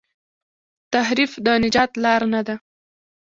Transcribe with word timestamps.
تحریف 0.93 1.31
د 1.45 1.47
نجات 1.63 1.91
لار 2.03 2.21
نه 2.33 2.41
ده. 2.47 2.55